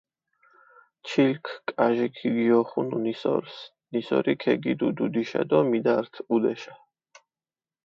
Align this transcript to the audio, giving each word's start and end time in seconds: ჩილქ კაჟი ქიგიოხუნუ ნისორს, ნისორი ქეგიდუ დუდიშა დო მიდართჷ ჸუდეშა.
ჩილქ 1.07 1.45
კაჟი 1.69 2.07
ქიგიოხუნუ 2.15 2.97
ნისორს, 3.05 3.55
ნისორი 3.91 4.33
ქეგიდუ 4.41 4.87
დუდიშა 4.97 5.41
დო 5.49 5.59
მიდართჷ 5.69 6.19
ჸუდეშა. 6.27 6.73